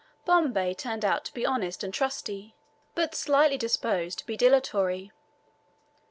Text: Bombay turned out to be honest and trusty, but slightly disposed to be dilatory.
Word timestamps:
Bombay 0.25 0.73
turned 0.73 1.05
out 1.05 1.25
to 1.25 1.33
be 1.35 1.45
honest 1.45 1.83
and 1.83 1.93
trusty, 1.93 2.55
but 2.95 3.13
slightly 3.13 3.55
disposed 3.55 4.17
to 4.17 4.25
be 4.25 4.35
dilatory. 4.35 5.11